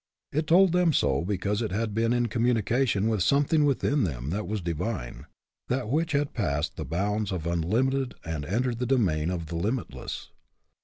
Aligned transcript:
It 0.31 0.47
told 0.47 0.71
them 0.71 0.93
so 0.93 1.23
because 1.23 1.61
it 1.61 1.71
had 1.71 1.93
been 1.93 2.11
in 2.11 2.25
com 2.27 2.45
munication 2.45 3.07
with 3.07 3.21
something 3.21 3.65
within 3.65 4.03
them 4.03 4.31
that 4.31 4.47
was 4.47 4.59
divine, 4.59 5.27
that 5.67 5.89
which 5.91 6.13
had 6.13 6.33
passed 6.33 6.75
the 6.75 6.85
bounds 6.85 7.31
of 7.31 7.43
the 7.43 7.55
limited 7.55 8.15
and 8.25 8.43
had 8.43 8.51
entered 8.51 8.79
the 8.79 8.87
domain 8.87 9.29
of 9.29 9.45
the 9.45 9.55
limitless. 9.57 10.31